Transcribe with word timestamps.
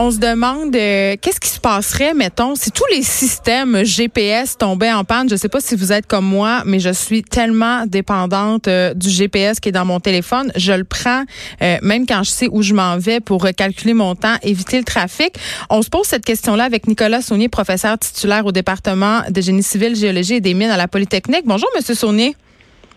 On 0.00 0.12
se 0.12 0.18
demande 0.18 0.76
euh, 0.76 1.16
qu'est-ce 1.20 1.40
qui 1.40 1.48
se 1.48 1.58
passerait, 1.58 2.14
mettons, 2.14 2.54
si 2.54 2.70
tous 2.70 2.84
les 2.94 3.02
systèmes 3.02 3.84
GPS 3.84 4.56
tombaient 4.56 4.92
en 4.92 5.02
panne? 5.02 5.28
Je 5.28 5.34
sais 5.34 5.48
pas 5.48 5.60
si 5.60 5.74
vous 5.74 5.90
êtes 5.90 6.06
comme 6.06 6.24
moi, 6.24 6.62
mais 6.64 6.78
je 6.78 6.90
suis 6.90 7.24
tellement 7.24 7.84
dépendante 7.84 8.68
euh, 8.68 8.94
du 8.94 9.10
GPS 9.10 9.58
qui 9.58 9.70
est 9.70 9.72
dans 9.72 9.84
mon 9.84 9.98
téléphone. 9.98 10.52
Je 10.54 10.72
le 10.72 10.84
prends 10.84 11.24
euh, 11.62 11.78
même 11.82 12.06
quand 12.06 12.22
je 12.22 12.30
sais 12.30 12.48
où 12.48 12.62
je 12.62 12.74
m'en 12.74 12.96
vais 12.96 13.18
pour 13.18 13.44
calculer 13.56 13.92
mon 13.92 14.14
temps, 14.14 14.36
éviter 14.44 14.78
le 14.78 14.84
trafic. 14.84 15.34
On 15.68 15.82
se 15.82 15.88
pose 15.88 16.06
cette 16.06 16.24
question-là 16.24 16.62
avec 16.62 16.86
Nicolas 16.86 17.20
Saunier, 17.20 17.48
professeur 17.48 17.98
titulaire 17.98 18.46
au 18.46 18.52
département 18.52 19.22
de 19.28 19.40
génie 19.40 19.64
civil, 19.64 19.96
géologie 19.96 20.34
et 20.34 20.40
des 20.40 20.54
mines 20.54 20.70
à 20.70 20.76
la 20.76 20.86
Polytechnique. 20.86 21.42
Bonjour, 21.44 21.68
Monsieur 21.74 21.96
Saunier. 21.96 22.36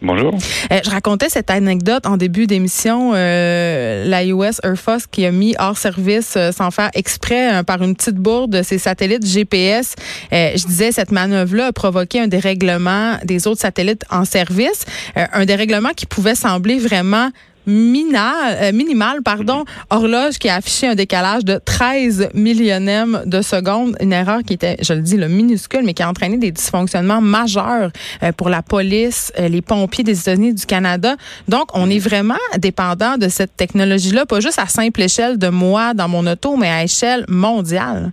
Bonjour. 0.02 0.34
Euh, 0.72 0.80
je 0.84 0.90
racontais 0.90 1.30
cette 1.30 1.52
anecdote 1.52 2.08
en 2.08 2.18
début 2.18 2.48
d'émission. 2.48 3.12
Euh, 3.14 4.10
Air 4.12 4.76
Force 4.76 5.06
qui 5.06 5.26
a 5.28 5.32
mis 5.32 5.56
hors 5.60 5.78
service 5.78 6.34
euh, 6.38 6.52
sans 6.52 6.72
faire 6.72 6.90
exprès 6.96 7.54
euh, 7.54 7.64
par 7.64 7.84
une 7.84 7.96
petite 7.96 8.16
bourde 8.16 8.64
ses 8.64 8.80
satellites 8.80 9.26
GPS. 9.26 9.96
je 10.32 10.66
disais 10.66 10.92
cette 10.92 11.12
manœuvre-là 11.12 11.68
a 11.68 11.72
provoqué 11.72 12.20
un 12.20 12.28
dérèglement 12.28 13.18
des 13.24 13.46
autres 13.46 13.62
satellites 13.62 14.04
en 14.10 14.26
service, 14.26 14.86
un 15.16 15.46
dérèglement 15.46 15.92
qui 15.96 16.08
pouvait 16.08 16.36
sembler 16.36 16.80
vraiment 16.80 17.30
minal, 17.66 18.58
euh, 18.62 18.72
minimal, 18.72 19.22
pardon, 19.24 19.64
horloge 19.90 20.38
qui 20.38 20.50
a 20.50 20.56
affiché 20.56 20.88
un 20.88 20.96
décalage 20.96 21.46
de 21.46 21.60
13 21.64 22.30
millionièmes 22.34 23.22
de 23.26 23.42
seconde, 23.42 23.96
une 24.02 24.14
erreur 24.14 24.40
qui 24.46 24.54
était, 24.54 24.78
je 24.82 24.94
le 24.94 25.02
dis, 25.02 25.18
le 25.18 25.28
minuscule, 25.28 25.82
mais 25.84 25.94
qui 25.94 26.04
a 26.04 26.10
entraîné 26.10 26.38
des 26.38 26.52
dysfonctionnements 26.52 27.22
majeurs 27.22 27.92
euh, 28.24 28.32
pour 28.32 28.50
la 28.50 28.62
police, 28.62 29.32
euh, 29.40 29.48
les 29.48 29.62
pompiers 29.62 30.04
des 30.04 30.20
États-Unis 30.20 30.54
du 30.54 30.66
Canada. 30.66 31.16
Donc, 31.48 31.70
on 31.74 31.90
est 31.90 32.00
vraiment 32.00 32.36
dépendant 32.58 33.18
de 33.18 33.28
cette 33.28 33.56
technologie-là, 33.56 34.26
pas 34.26 34.40
juste 34.40 34.60
à 34.60 34.68
simple 34.68 35.02
échelle 35.02 35.38
de 35.38 35.50
moi 35.50 35.94
dans 35.94 36.08
mon 36.08 36.26
auto, 36.28 36.58
mais 36.58 36.70
à 36.70 36.84
échelle 36.84 37.26
mondiale. 37.28 38.12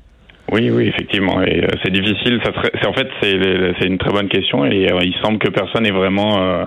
Oui, 0.51 0.71
oui, 0.71 0.87
effectivement. 0.89 1.43
Et 1.43 1.63
euh, 1.63 1.69
c'est 1.83 1.93
difficile. 1.93 2.41
Ça 2.43 2.53
serait, 2.55 2.87
en 2.87 2.93
fait, 2.95 3.09
c'est 3.21 3.87
une 3.87 3.99
très 3.99 4.11
bonne 4.11 4.29
question. 4.29 4.65
Et 4.65 4.91
euh, 4.91 5.01
il 5.03 5.15
semble 5.23 5.39
que 5.39 5.49
personne 5.51 5.85
ait 5.85 5.91
vraiment 5.91 6.41
euh, 6.41 6.65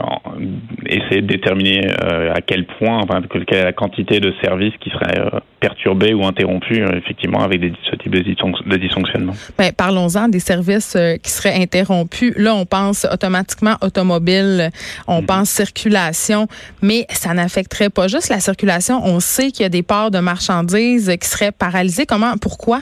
essayé 0.92 1.22
de 1.22 1.28
déterminer 1.28 1.88
à 1.90 2.42
quel 2.42 2.66
point, 2.66 3.00
enfin, 3.00 3.22
quelle 3.30 3.46
est 3.60 3.64
la 3.64 3.74
quantité 3.74 4.20
de 4.20 4.34
services 4.42 4.74
qui 4.80 4.90
seraient 4.90 5.30
perturbés 5.60 6.14
ou 6.14 6.26
interrompus, 6.26 6.80
effectivement, 6.96 7.42
avec 7.42 7.62
des, 7.62 7.74
ce 7.90 7.96
type 7.96 8.14
de, 8.14 8.78
dysfonctionnement. 8.78 9.34
Ben, 9.58 9.72
parlons-en 9.72 10.28
des 10.28 10.40
services 10.40 10.98
qui 11.22 11.30
seraient 11.30 11.62
interrompus. 11.62 12.34
Là, 12.36 12.56
on 12.56 12.66
pense 12.66 13.06
automatiquement 13.12 13.76
automobile, 13.82 14.72
on 15.08 15.22
mhm. 15.22 15.28
pense 15.28 15.50
circulation, 15.50 16.48
mais 16.82 17.06
ça 17.10 17.34
n'affecterait 17.34 17.90
pas 17.90 18.08
juste 18.08 18.30
la 18.30 18.40
circulation. 18.40 19.02
On 19.04 19.20
sait 19.20 19.52
qu'il 19.52 19.64
y 19.64 19.66
a 19.66 19.70
des 19.70 19.84
ports 19.84 20.12
de 20.12 20.20
marchandises 20.20 21.12
qui 21.20 21.28
seraient 21.28 21.52
paralysés. 21.52 22.06
Comment, 22.06 22.38
pourquoi? 22.38 22.82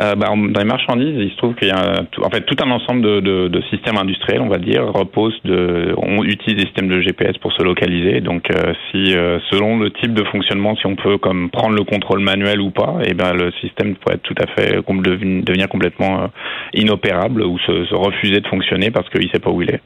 Euh, 0.00 0.14
bah, 0.14 0.28
dans 0.28 0.60
les 0.60 0.66
marchandises, 0.66 1.14
il 1.16 1.30
se 1.30 1.36
trouve 1.36 1.54
qu'il 1.54 1.68
y 1.68 1.70
a 1.70 2.04
fait 2.32 2.42
tout 2.42 2.56
un 2.62 2.70
ensemble 2.70 3.02
de, 3.22 3.62
systèmes 3.70 3.96
industriels, 3.96 4.42
on 4.42 4.48
va 4.48 4.58
dire, 4.58 4.84
repose 4.92 5.34
de, 5.44 5.94
on 5.96 6.22
utilise 6.22 6.56
des 6.56 6.66
systèmes 6.66 6.88
de 6.88 7.00
GPS 7.00 7.36
pour 7.38 7.52
se 7.52 7.62
localiser. 7.62 8.20
Donc, 8.20 8.50
euh, 8.50 8.74
si 8.90 9.14
euh, 9.14 9.38
selon 9.50 9.78
le 9.78 9.90
type 9.90 10.12
de 10.12 10.24
fonctionnement, 10.24 10.76
si 10.76 10.86
on 10.86 10.96
peut 10.96 11.18
comme 11.18 11.50
prendre 11.50 11.74
le 11.74 11.84
contrôle 11.84 12.20
manuel 12.20 12.60
ou 12.60 12.70
pas, 12.70 12.98
et 13.02 13.08
eh 13.10 13.14
ben 13.14 13.32
le 13.32 13.50
système 13.60 13.96
pourrait 13.96 14.16
être 14.16 14.22
tout 14.22 14.34
à 14.40 14.46
fait 14.54 14.76
devenir 14.76 15.68
complètement 15.68 16.30
inopérable 16.74 17.42
ou 17.42 17.58
se, 17.60 17.86
se, 17.86 17.94
refuser 17.94 18.40
de 18.40 18.46
fonctionner 18.48 18.90
parce 18.90 19.08
qu'il 19.08 19.28
sait 19.30 19.38
pas 19.38 19.50
où 19.50 19.62
il 19.62 19.70
est. 19.70 19.80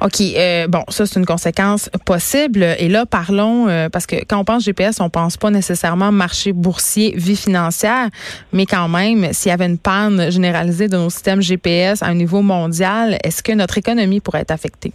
Ok, 0.00 0.68
bon, 0.68 0.82
ça 0.88 1.06
c'est 1.06 1.18
une 1.18 1.26
conséquence 1.26 1.90
possible. 2.06 2.64
Et 2.78 2.88
là, 2.88 3.04
parlons 3.06 3.66
parce 3.92 4.06
que 4.06 4.16
quand 4.26 4.38
on 4.40 4.44
pense 4.44 4.64
GPS, 4.64 5.00
on 5.00 5.10
pense 5.10 5.36
pas 5.36 5.50
nécessairement 5.50 6.12
marché 6.12 6.52
boursier, 6.52 7.14
vie 7.16 7.36
financière, 7.36 8.08
mais 8.52 8.66
quand 8.66 8.88
même, 8.88 9.32
si 9.32 9.49
y 9.50 9.52
avait 9.52 9.66
une 9.66 9.78
panne 9.78 10.30
généralisée 10.30 10.88
de 10.88 10.96
nos 10.96 11.10
systèmes 11.10 11.42
GPS 11.42 12.02
à 12.02 12.06
un 12.06 12.14
niveau 12.14 12.42
mondial, 12.42 13.18
est-ce 13.24 13.42
que 13.42 13.52
notre 13.52 13.78
économie 13.78 14.20
pourrait 14.20 14.40
être 14.40 14.50
affectée? 14.50 14.92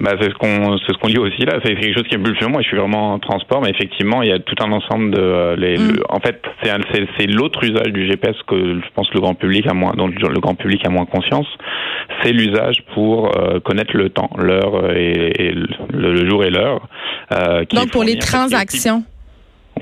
Bah, 0.00 0.12
c'est 0.20 0.28
ce 0.28 0.34
qu'on 0.34 0.76
c'est 0.78 0.92
ce 0.92 0.98
qu'on 0.98 1.08
dit 1.08 1.18
aussi 1.18 1.44
là. 1.44 1.60
C'est 1.64 1.74
quelque 1.76 1.94
chose 1.94 2.08
qui 2.08 2.16
est 2.16 2.18
plus 2.18 2.34
Moi, 2.48 2.62
je 2.62 2.66
suis 2.66 2.76
vraiment 2.76 3.12
en 3.12 3.18
transport, 3.20 3.62
mais 3.62 3.70
effectivement, 3.70 4.22
il 4.22 4.28
y 4.28 4.32
a 4.32 4.40
tout 4.40 4.56
un 4.60 4.72
ensemble 4.72 5.12
de 5.12 5.20
euh, 5.20 5.56
les. 5.56 5.78
Mm. 5.78 5.98
en 6.08 6.18
fait, 6.18 6.42
c'est 6.62 6.72
c'est 7.16 7.26
l'autre 7.26 7.62
usage 7.62 7.92
du 7.92 8.08
GPS 8.08 8.34
que 8.46 8.80
je 8.80 8.88
pense 8.94 9.12
le 9.14 9.20
grand 9.20 9.34
public 9.34 9.66
a 9.68 9.74
moins 9.74 9.92
dont 9.96 10.08
le 10.08 10.40
grand 10.40 10.56
public 10.56 10.84
a 10.84 10.90
moins 10.90 11.06
conscience. 11.06 11.46
C'est 12.22 12.32
l'usage 12.32 12.82
pour 12.92 13.38
euh, 13.38 13.60
connaître 13.60 13.96
le 13.96 14.10
temps, 14.10 14.30
l'heure 14.36 14.90
et, 14.96 15.54
le, 15.92 16.28
jour 16.28 16.44
et 16.44 16.50
l'heure. 16.50 16.88
Euh, 17.32 17.64
Donc 17.70 17.90
pour 17.90 18.02
les 18.02 18.18
transactions. 18.18 19.04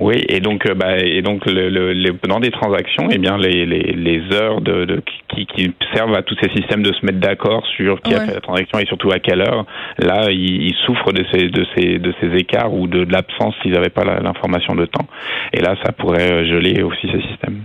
Oui, 0.01 0.25
et 0.29 0.41
donc, 0.41 0.67
euh, 0.67 0.75
bah, 0.75 0.97
et 0.99 1.21
donc 1.21 1.45
le, 1.47 1.69
le, 1.69 1.93
dans 2.27 2.41
des 2.41 2.51
transactions, 2.51 3.09
eh 3.11 3.19
bien, 3.19 3.37
les, 3.37 3.67
les, 3.67 3.93
les 3.93 4.35
heures 4.35 4.61
de, 4.61 4.85
de 4.87 5.03
qui, 5.29 5.47
qui, 5.47 5.73
servent 5.95 6.15
à 6.15 6.23
tous 6.23 6.37
ces 6.43 6.51
systèmes 6.51 6.83
de 6.83 6.93
se 6.93 7.05
mettre 7.05 7.19
d'accord 7.19 7.67
sur 7.77 8.01
qui 8.01 8.15
a 8.15 8.21
fait 8.21 8.35
la 8.35 8.41
transaction 8.41 8.79
et 8.79 8.87
surtout 8.87 9.11
à 9.13 9.19
quelle 9.19 9.43
heure, 9.43 9.67
là, 9.99 10.31
ils, 10.31 10.69
ils 10.69 10.75
souffrent 10.87 11.13
de 11.13 11.25
ces, 11.33 11.49
de 11.49 11.67
ces, 11.77 11.99
de 11.99 12.15
ces 12.21 12.35
écarts 12.37 12.73
ou 12.73 12.87
de, 12.87 13.05
de 13.05 13.13
l'absence 13.13 13.55
s'ils 13.63 13.73
n'avaient 13.73 13.91
pas 13.91 14.05
l'information 14.05 14.75
de 14.75 14.87
temps. 14.87 15.07
Et 15.53 15.61
là, 15.61 15.77
ça 15.85 15.93
pourrait 15.93 16.47
geler 16.47 16.83
aussi 16.83 17.09
ces 17.13 17.21
systèmes. 17.29 17.65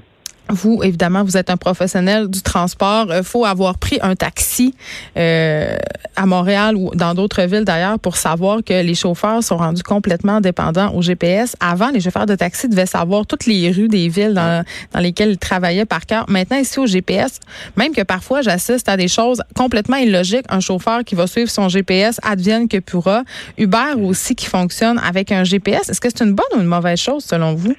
Vous, 0.49 0.81
évidemment, 0.81 1.23
vous 1.23 1.35
êtes 1.35 1.49
un 1.49 1.57
professionnel 1.57 2.27
du 2.27 2.41
transport. 2.41 3.05
Il 3.07 3.13
euh, 3.13 3.23
faut 3.23 3.43
avoir 3.43 3.77
pris 3.77 3.99
un 4.01 4.15
taxi 4.15 4.73
euh, 5.17 5.77
à 6.15 6.25
Montréal 6.25 6.75
ou 6.77 6.91
dans 6.95 7.13
d'autres 7.13 7.41
villes 7.43 7.65
d'ailleurs 7.65 7.99
pour 7.99 8.15
savoir 8.15 8.63
que 8.63 8.81
les 8.81 8.95
chauffeurs 8.95 9.43
sont 9.43 9.57
rendus 9.57 9.83
complètement 9.83 10.39
dépendants 10.39 10.93
au 10.93 11.01
GPS. 11.01 11.55
Avant, 11.59 11.89
les 11.89 11.99
chauffeurs 11.99 12.25
de 12.25 12.35
taxi 12.35 12.69
devaient 12.69 12.85
savoir 12.85 13.25
toutes 13.25 13.45
les 13.45 13.71
rues 13.71 13.89
des 13.89 14.07
villes 14.07 14.33
dans, 14.33 14.63
lesquelles 15.01 15.31
ils 15.31 15.37
travaillaient 15.37 15.85
par 15.85 16.05
cœur. 16.05 16.25
Maintenant, 16.29 16.57
ici 16.57 16.79
au 16.79 16.85
GPS, 16.85 17.39
même 17.75 17.93
que 17.93 18.03
parfois 18.03 18.41
j'assiste 18.41 18.87
à 18.87 18.95
des 18.95 19.07
choses 19.09 19.41
complètement 19.55 19.97
illogiques, 19.97 20.45
un 20.49 20.61
chauffeur 20.61 21.03
qui 21.03 21.15
va 21.15 21.27
suivre 21.27 21.49
son 21.49 21.67
GPS 21.67 22.19
advienne 22.23 22.67
que 22.67 22.77
pourra. 22.77 23.23
Uber 23.57 23.95
aussi 24.01 24.35
qui 24.35 24.45
fonctionne 24.45 24.99
avec 24.99 25.31
un 25.31 25.43
GPS. 25.43 25.89
Est-ce 25.89 25.99
que 25.99 26.07
c'est 26.09 26.23
une 26.23 26.33
bonne 26.33 26.45
ou 26.55 26.61
une 26.61 26.67
mauvaise 26.67 26.99
chose 26.99 27.25
selon 27.25 27.53
vous? 27.53 27.75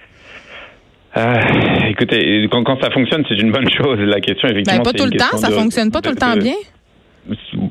Euh, 1.16 1.40
écoutez, 1.88 2.46
quand, 2.50 2.62
quand, 2.64 2.80
ça 2.82 2.90
fonctionne, 2.90 3.24
c'est 3.28 3.38
une 3.38 3.50
bonne 3.50 3.68
chose. 3.70 3.98
La 4.00 4.20
question, 4.20 4.48
effectivement, 4.48 4.82
ben, 4.82 4.92
pas 4.92 4.98
tout 4.98 5.06
le 5.06 5.18
temps, 5.18 5.36
ça 5.36 5.50
fonctionne 5.50 5.90
pas 5.90 6.00
tout 6.00 6.10
le 6.10 6.16
temps 6.16 6.36
bien 6.36 6.54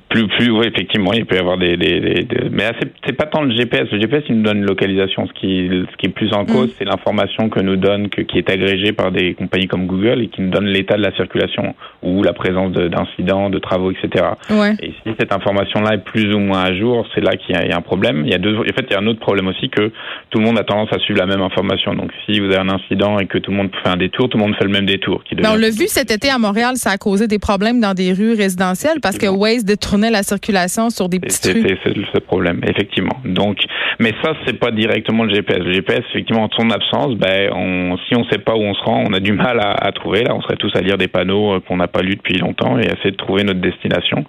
plus, 0.10 0.28
plus, 0.28 0.52
oui, 0.52 0.68
effectivement, 0.68 1.14
il 1.14 1.26
peut 1.26 1.36
y 1.36 1.40
avoir 1.40 1.58
des, 1.58 1.78
des, 1.78 2.00
des, 2.00 2.28
mais 2.52 2.72
c'est 3.06 3.14
pas 3.14 3.26
tant 3.26 3.42
le 3.42 3.56
GPS. 3.56 3.90
Le 3.92 4.00
GPS, 4.00 4.24
il 4.30 4.38
nous 4.38 4.44
donne 4.44 4.60
une 4.60 4.66
localisation. 4.66 5.28
Ce 5.28 5.34
qui, 5.34 5.70
ce 5.70 5.98
qui 5.98 6.08
est 6.08 6.14
plus 6.14 6.32
en 6.34 6.46
cause, 6.46 6.70
mm. 6.70 6.74
c'est 6.78 6.86
l'information 6.86 7.50
que 7.50 7.60
nous 7.60 7.76
donne, 7.76 8.10
que, 8.10 8.22
qui 8.22 8.38
est 8.38 8.50
agrégée 8.50 8.92
par 8.92 9.12
des 9.12 9.34
compagnies 9.34 9.68
comme 9.68 9.88
Google 9.88 10.22
et 10.22 10.28
qui 10.28 10.42
nous 10.42 10.50
donne 10.50 10.66
l'état 10.66 10.96
de 10.96 11.02
la 11.02 11.16
circulation 11.16 11.76
ou 12.04 12.24
la 12.24 12.34
présence 12.34 12.72
d'incidents, 12.72 13.50
de, 13.50 13.60
travaux, 13.60 13.92
etc. 13.92 14.26
Ouais. 14.52 14.76
Et 14.82 14.94
si 15.04 15.16
cette 15.20 15.34
information-là 15.34 15.96
est 15.96 16.04
plus 16.04 16.34
ou 16.34 16.40
moins 16.40 16.64
à 16.64 16.74
jour, 16.76 17.08
c'est 17.16 17.22
là 17.22 17.36
qu'il 17.36 17.56
y, 17.56 17.72
a 17.72 17.76
un 17.76 17.82
problème. 17.82 18.24
Il 18.26 18.32
y 18.32 18.36
a 18.36 18.38
deux, 18.38 18.58
en 18.58 18.64
fait, 18.64 18.86
il 18.90 18.92
y 18.92 18.96
a 18.96 19.00
un 19.00 19.08
autre 19.08 19.20
problème 19.20 19.48
aussi 19.48 19.70
que 19.70 19.92
tout 20.30 20.40
le 20.40 20.46
monde 20.46 20.60
a 20.60 20.64
tendance 20.64 20.90
à 20.94 21.00
suivre 21.00 21.20
la 21.20 21.26
même 21.26 21.42
information. 21.42 21.96
Donc, 21.96 22.12
si 22.26 22.40
vous 22.40 22.46
avez 22.46 22.58
un 22.58 22.70
incident 22.70 23.20
et 23.20 23.26
que 23.26 23.38
tout 23.38 23.52
le 23.52 23.58
monde 23.58 23.70
fait 23.84 23.90
un 23.90 23.98
détour, 23.98 24.30
tout 24.30 24.38
le 24.38 24.44
monde 24.44 24.56
fait 24.56 24.66
le 24.66 24.72
même 24.72 24.86
détour. 24.86 25.24
Qui 25.24 25.36
on 25.46 25.56
l'a 25.56 25.70
vu 25.70 25.88
cet 25.88 26.12
été 26.12 26.30
à 26.30 26.38
Montréal, 26.38 26.76
ça 26.76 26.92
a 26.92 26.98
causé 26.98 27.28
des 27.28 27.40
problèmes 27.40 27.80
dans 27.80 27.94
des 27.94 28.14
rues 28.14 28.34
résidentielles 28.34 29.00
parce 29.02 29.18
que 29.18 29.28
Waze 29.48 29.66
détournait 29.66 30.12
la 30.12 30.24
circulation 30.24 30.90
sur 30.90 31.10
des 31.10 31.20
petits 31.20 31.36
C'est 31.38 31.54
ce 31.54 32.20
problème, 32.20 32.62
effectivement. 32.68 33.18
Donc, 33.26 33.58
mais 34.00 34.14
ça, 34.24 34.34
c'est 34.46 34.60
pas 34.60 34.72
directement 34.72 35.24
le 35.24 35.34
GPS. 35.34 35.60
Le 35.60 35.74
GPS, 35.74 36.02
effectivement, 36.10 36.44
en 36.44 36.50
son 36.50 36.70
absence, 36.70 37.16
ben, 37.16 37.52
on, 37.54 37.98
si 38.08 38.16
on 38.16 38.24
sait 38.26 38.40
pas 38.40 38.56
où 38.56 38.62
on 38.62 38.74
se 38.74 38.84
rend, 38.84 39.04
on 39.08 39.14
a 39.14 39.20
du 39.20 39.34
mal 39.34 39.60
à, 39.60 39.72
à 39.72 39.92
trouver. 39.92 40.24
Là, 40.24 40.36
on 40.36 40.42
serait 40.42 40.58
tous 40.58 40.72
à 40.76 40.82
lire 40.82 40.98
des 40.98 41.08
panneaux 41.08 41.56
euh, 41.56 41.60
qu'on 41.60 41.78
n'a 41.78 41.88
pas 41.88 42.02
lus 42.02 42.16
depuis 42.16 42.38
longtemps 42.38 42.78
et 42.78 42.86
essayer 42.86 43.12
de 43.12 43.18
trouver 43.18 43.44
notre 43.44 43.62
destination. 43.62 44.26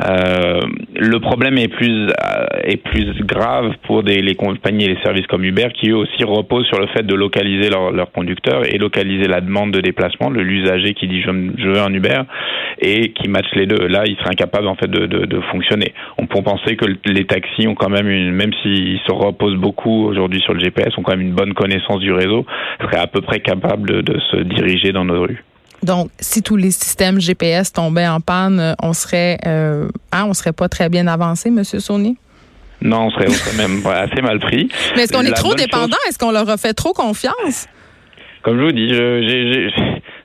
Euh, 0.00 0.60
le 0.94 1.20
problème 1.20 1.58
est 1.58 1.68
plus 1.68 2.08
euh, 2.08 2.46
est 2.64 2.76
plus 2.76 3.22
grave 3.24 3.72
pour 3.84 4.02
des, 4.02 4.22
les 4.22 4.34
compagnies 4.34 4.84
et 4.84 4.94
les 4.94 5.02
services 5.02 5.26
comme 5.26 5.44
Uber 5.44 5.68
qui 5.74 5.90
eux 5.90 5.96
aussi 5.96 6.24
reposent 6.24 6.66
sur 6.66 6.80
le 6.80 6.86
fait 6.88 7.02
de 7.02 7.14
localiser 7.14 7.70
leurs 7.70 7.92
leur 7.92 8.10
conducteurs 8.12 8.64
et 8.64 8.78
localiser 8.78 9.28
la 9.28 9.40
demande 9.40 9.72
de 9.72 9.80
déplacement, 9.80 10.30
de 10.30 10.40
l'usager 10.40 10.94
qui 10.94 11.08
dit 11.08 11.20
je, 11.20 11.30
je, 11.58 11.68
veux 11.68 11.80
un 11.80 11.92
Uber 11.92 12.22
et 12.80 13.12
qui 13.12 13.28
match 13.28 13.46
les 13.54 13.66
deux. 13.66 13.86
Là, 13.86 14.04
il 14.06 14.16
serait 14.16 14.30
incapable 14.30 14.66
en 14.66 14.74
fait 14.74 14.88
de, 14.88 15.06
de, 15.06 15.40
fonctionner. 15.50 15.92
On 16.18 16.26
peut 16.26 16.42
penser 16.42 16.76
que 16.76 16.86
les 17.06 17.24
taxis 17.24 17.66
ont 17.68 17.74
quand 17.74 17.90
même 17.90 18.08
une, 18.08 18.32
même 18.32 18.52
s'ils 18.62 19.00
se 19.06 19.12
reposent 19.12 19.56
beaucoup 19.56 20.06
aujourd'hui 20.06 20.40
sur 20.40 20.54
le 20.54 20.60
GPS, 20.60 20.96
ont 20.98 21.02
quand 21.02 21.16
même 21.16 21.26
une 21.26 21.34
bonne 21.34 21.54
connaissance 21.54 22.00
du 22.00 22.12
réseau, 22.12 22.46
seraient 22.80 23.02
à 23.02 23.06
peu 23.06 23.20
près 23.20 23.40
capables 23.40 23.88
de, 23.88 24.00
de 24.00 24.18
se 24.30 24.36
diriger 24.36 24.92
dans 24.92 25.04
nos 25.04 25.20
rues. 25.22 25.42
Donc, 25.82 26.10
si 26.20 26.42
tous 26.42 26.56
les 26.56 26.70
systèmes 26.70 27.20
GPS 27.20 27.72
tombaient 27.72 28.06
en 28.06 28.20
panne, 28.20 28.60
euh, 28.60 28.74
on 28.80 28.92
serait, 28.92 29.38
euh, 29.46 29.88
hein, 30.12 30.24
on 30.28 30.34
serait 30.34 30.52
pas 30.52 30.68
très 30.68 30.88
bien 30.88 31.06
avancé, 31.06 31.50
Monsieur 31.50 31.80
Sony. 31.80 32.16
Non, 32.80 33.06
on 33.06 33.10
serait, 33.10 33.26
même 33.56 33.84
assez 33.86 34.22
mal 34.22 34.38
pris. 34.40 34.68
Mais 34.96 35.02
est-ce 35.02 35.12
qu'on 35.12 35.22
est 35.22 35.32
trop 35.32 35.54
dépendant? 35.54 35.96
Est-ce 36.08 36.18
qu'on 36.18 36.32
leur 36.32 36.48
a 36.48 36.56
fait 36.56 36.74
trop 36.74 36.92
confiance? 36.92 37.66
Comme 38.42 38.58
je 38.58 38.64
vous 38.64 38.72
dis, 38.72 38.92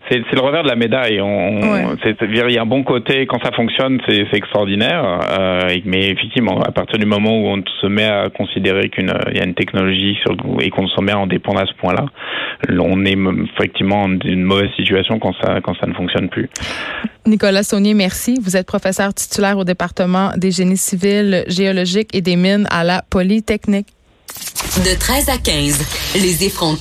c'est 0.10 0.36
le 0.36 0.42
revers 0.42 0.64
de 0.64 0.68
la 0.68 0.76
médaille. 0.76 1.20
On, 1.22 1.96
il 2.22 2.54
y 2.54 2.58
a 2.58 2.62
un 2.62 2.66
bon 2.66 2.84
côté 2.84 3.26
quand 3.26 3.44
ça 3.44 3.52
fonctionne, 3.52 4.00
c'est 4.08 4.26
extraordinaire. 4.34 5.20
Euh, 5.40 5.78
mais 5.86 6.10
effectivement, 6.10 6.60
à 6.62 6.72
partir 6.72 6.98
du 6.98 7.06
moment 7.06 7.38
où 7.38 7.48
on 7.48 7.64
se 7.82 7.88
met 7.88 8.06
à 8.06 8.30
considérer 8.30 8.90
qu'il 8.90 9.08
y 9.08 9.40
a 9.40 9.44
une 9.44 9.54
technologie 9.54 10.18
sur, 10.22 10.36
et 10.62 10.70
qu'on 10.70 10.88
se 10.88 11.02
met 11.02 11.12
à 11.12 11.20
en 11.20 11.28
dépendre 11.28 11.62
à 11.62 11.66
ce 11.66 11.74
point-là, 11.74 12.06
on 12.70 13.06
est 13.06 13.18
effectivement 13.54 14.08
dans 14.08 14.28
une 14.28 14.44
mauvaise 14.44 14.72
situation 14.76 15.20
quand 15.20 15.34
ça 15.42 15.60
quand 15.62 15.76
ça 15.80 15.88
ne 15.88 15.94
fonctionne 15.94 16.30
plus. 16.30 16.50
Nicolas 17.26 17.64
Saunier, 17.64 17.94
merci. 17.94 18.40
Vous 18.42 18.56
êtes 18.56 18.68
professeur 18.68 19.14
titulaire 19.14 19.58
au 19.58 19.64
département 19.64 20.32
des 20.38 20.52
génies 20.52 20.78
civils, 20.78 21.44
géologiques 21.48 22.16
et 22.16 22.22
des 22.22 22.36
mines 22.36 22.68
à 22.72 22.84
la 22.84 23.02
Polytechnique. 23.10 23.88
De 24.78 24.98
13 24.98 25.30
à 25.30 25.38
15, 25.38 26.14
les 26.22 26.46
effrontés. 26.46 26.76